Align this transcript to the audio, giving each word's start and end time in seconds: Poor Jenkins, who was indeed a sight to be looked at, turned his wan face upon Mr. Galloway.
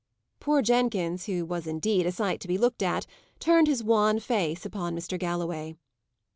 Poor 0.39 0.63
Jenkins, 0.63 1.27
who 1.27 1.45
was 1.45 1.67
indeed 1.67 2.07
a 2.07 2.11
sight 2.11 2.39
to 2.39 2.47
be 2.47 2.57
looked 2.57 2.81
at, 2.81 3.05
turned 3.37 3.67
his 3.67 3.83
wan 3.83 4.17
face 4.19 4.65
upon 4.65 4.95
Mr. 4.95 5.15
Galloway. 5.19 5.75